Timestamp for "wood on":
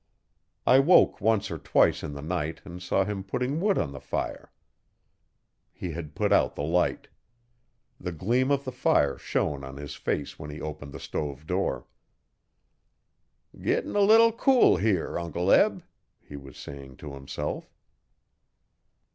3.61-3.91